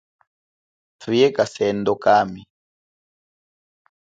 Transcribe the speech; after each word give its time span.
Thuye 0.99 1.27
kasendo 1.35 1.93
kami. 2.03 2.41